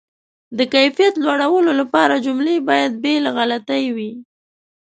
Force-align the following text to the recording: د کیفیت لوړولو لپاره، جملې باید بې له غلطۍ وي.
د 0.57 0.59
کیفیت 0.73 1.13
لوړولو 1.23 1.71
لپاره، 1.81 2.21
جملې 2.25 2.55
باید 2.69 2.91
بې 3.03 3.13
له 3.25 3.29
غلطۍ 3.37 3.85
وي. 3.95 4.11